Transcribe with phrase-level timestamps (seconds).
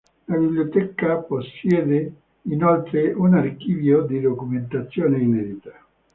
[0.25, 2.11] La biblioteca possiede
[2.45, 5.75] inoltre un archivio di documentazione inedita.